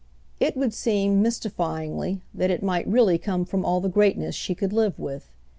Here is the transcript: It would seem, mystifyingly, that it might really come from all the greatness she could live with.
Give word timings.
It 0.39 0.57
would 0.57 0.73
seem, 0.73 1.21
mystifyingly, 1.21 2.21
that 2.33 2.49
it 2.49 2.63
might 2.63 2.87
really 2.87 3.19
come 3.19 3.45
from 3.45 3.63
all 3.63 3.79
the 3.81 3.87
greatness 3.87 4.33
she 4.33 4.55
could 4.55 4.73
live 4.73 4.97
with. 4.97 5.29